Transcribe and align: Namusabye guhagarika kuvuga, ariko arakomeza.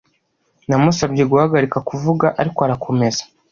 Namusabye 0.67 1.23
guhagarika 1.31 1.77
kuvuga, 1.89 2.27
ariko 2.41 2.59
arakomeza. 2.65 3.21